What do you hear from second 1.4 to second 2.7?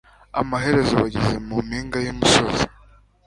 mu mpinga y'umusozi.